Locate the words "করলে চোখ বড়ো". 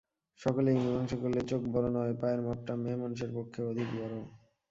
1.21-1.89